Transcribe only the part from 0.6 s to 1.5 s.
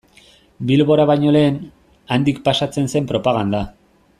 Bilbora baino